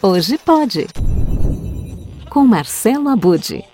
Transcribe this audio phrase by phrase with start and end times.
[0.00, 0.86] Hoje pode.
[2.30, 3.64] Com Marcelo Abude.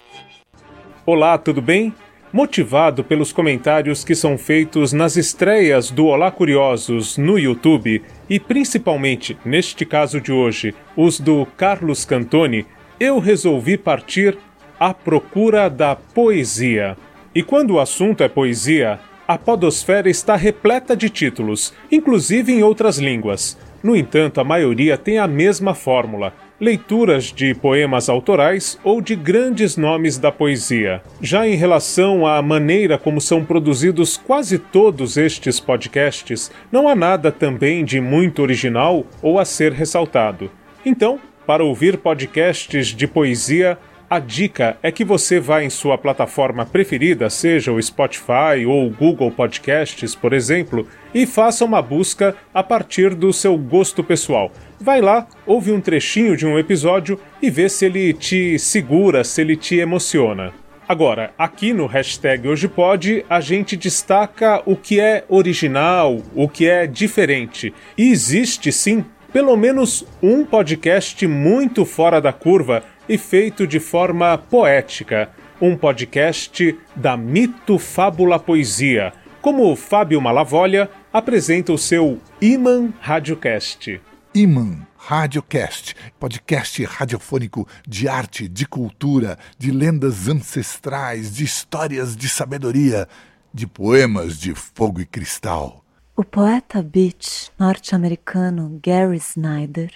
[1.05, 1.93] Olá, tudo bem?
[2.33, 9.37] Motivado pelos comentários que são feitos nas estreias do Olá Curiosos no YouTube e principalmente,
[9.45, 12.65] neste caso de hoje, os do Carlos Cantoni,
[12.99, 14.39] eu resolvi partir
[14.81, 16.97] à procura da poesia.
[17.35, 18.99] E quando o assunto é poesia,
[19.29, 23.59] a Podosfera está repleta de títulos, inclusive em outras línguas.
[23.85, 29.77] No entanto, a maioria tem a mesma fórmula: leituras de poemas autorais ou de grandes
[29.77, 31.03] nomes da poesia.
[31.21, 37.31] Já em relação à maneira como são produzidos quase todos estes podcasts, não há nada
[37.31, 40.51] também de muito original ou a ser ressaltado.
[40.87, 43.77] Então, para ouvir podcasts de poesia,
[44.09, 48.91] a dica é que você vá em sua plataforma preferida, seja o Spotify ou o
[48.91, 54.53] Google Podcasts, por exemplo, e faça uma busca a partir do seu gosto pessoal.
[54.81, 59.41] Vai lá, ouve um trechinho de um episódio e vê se ele te segura, se
[59.41, 60.53] ele te emociona.
[60.87, 66.69] Agora, aqui no hashtag Hoje Pode, a gente destaca o que é original, o que
[66.69, 67.73] é diferente.
[67.97, 69.03] E existe sim
[69.35, 75.29] pelo menos um podcast muito fora da curva e feito de forma poética,
[75.61, 84.01] um podcast da Mito Fábula Poesia, como o Fábio Malavolha apresenta o seu Iman Radiocast.
[84.33, 93.09] Iman Radiocast, podcast radiofônico de arte, de cultura, de lendas ancestrais, de histórias de sabedoria,
[93.53, 95.84] de poemas de fogo e cristal.
[96.17, 99.91] O poeta beat norte-americano Gary Snyder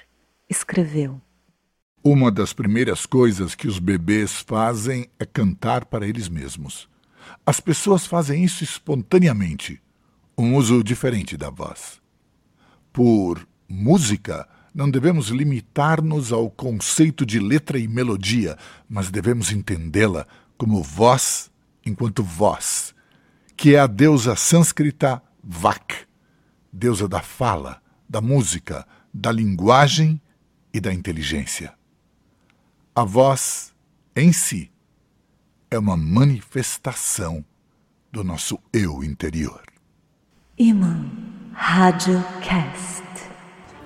[0.50, 1.20] escreveu:
[2.02, 6.88] uma das primeiras coisas que os bebês fazem é cantar para eles mesmos.
[7.46, 9.80] As pessoas fazem isso espontaneamente,
[10.36, 12.00] um uso diferente da voz.
[12.92, 18.58] Por música, não devemos limitar-nos ao conceito de letra e melodia,
[18.88, 20.26] mas devemos entendê-la
[20.56, 21.48] como voz
[21.86, 22.92] enquanto voz,
[23.56, 26.07] que é a deusa sânscrita Vak,
[26.72, 30.20] deusa da fala, da música, da linguagem
[30.72, 31.72] e da inteligência.
[32.94, 33.74] A voz,
[34.14, 34.70] em si,
[35.70, 37.44] é uma manifestação
[38.10, 39.62] do nosso eu interior.
[40.58, 41.10] Iman
[41.52, 43.04] Radiocast.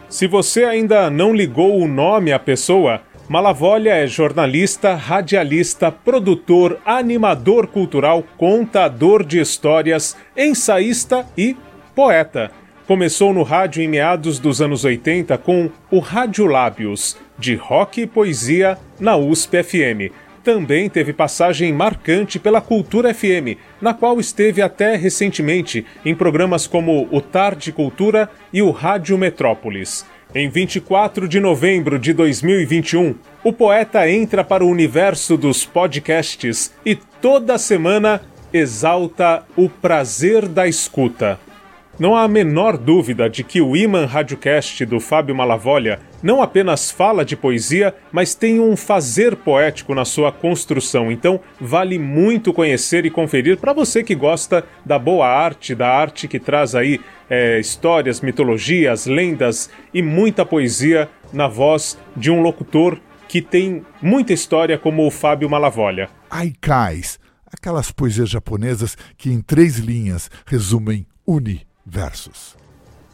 [0.08, 7.66] Se você ainda não ligou o nome à pessoa, Malavolha é jornalista, radialista, produtor, animador
[7.66, 11.56] cultural, contador de histórias, ensaísta e
[11.94, 12.50] poeta.
[12.86, 18.06] Começou no rádio em meados dos anos 80 com o Rádio Lábios, de rock e
[18.08, 20.12] poesia na USP FM.
[20.42, 27.06] Também teve passagem marcante pela Cultura FM, na qual esteve até recentemente em programas como
[27.12, 30.04] o Tarde Cultura e o Rádio Metrópolis.
[30.34, 36.96] Em 24 de novembro de 2021, o poeta entra para o universo dos podcasts e
[36.96, 38.20] toda semana
[38.52, 41.38] exalta o prazer da escuta.
[41.98, 46.90] Não há a menor dúvida de que o Iman Radiocast do Fábio Malavolha não apenas
[46.90, 51.12] fala de poesia, mas tem um fazer poético na sua construção.
[51.12, 56.26] Então, vale muito conhecer e conferir para você que gosta da boa arte, da arte
[56.26, 56.98] que traz aí
[57.28, 62.98] é, histórias, mitologias, lendas e muita poesia na voz de um locutor
[63.28, 66.08] que tem muita história como o Fábio Malavolha.
[66.30, 67.18] Aikais,
[67.52, 72.56] aquelas poesias japonesas que em três linhas resumem uni versos.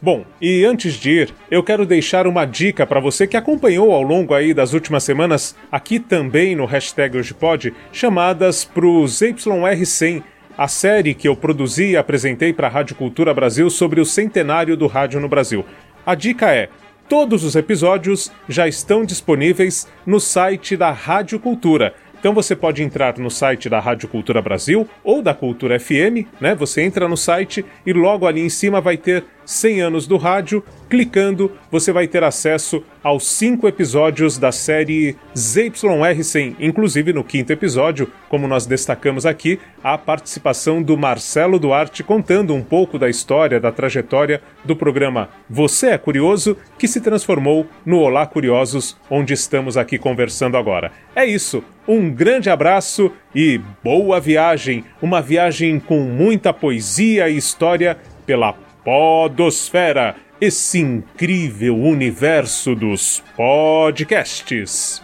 [0.01, 4.01] Bom, e antes de ir, eu quero deixar uma dica para você que acompanhou ao
[4.01, 10.23] longo aí das últimas semanas, aqui também no hashtag Hoje Pode, chamadas pros YR100,
[10.57, 14.77] a série que eu produzi e apresentei para a Rádio Cultura Brasil sobre o centenário
[14.77, 15.65] do rádio no Brasil.
[16.05, 16.69] A dica é:
[17.09, 23.17] todos os episódios já estão disponíveis no site da Rádio Cultura então você pode entrar
[23.17, 26.53] no site da Rádio Cultura Brasil ou da Cultura FM, né?
[26.55, 30.63] Você entra no site e logo ali em cima vai ter 100 anos do rádio.
[30.87, 38.11] Clicando, você vai ter acesso aos cinco episódios da série ZYR100, inclusive no quinto episódio,
[38.27, 43.71] como nós destacamos aqui, a participação do Marcelo Duarte contando um pouco da história, da
[43.71, 49.97] trajetória do programa Você é Curioso, que se transformou no Olá Curiosos, onde estamos aqui
[49.97, 50.91] conversando agora.
[51.15, 57.97] É isso, um grande abraço e boa viagem, uma viagem com muita poesia e história
[58.25, 58.53] pela
[58.83, 65.01] Podosfera esse incrível universo dos podcasts.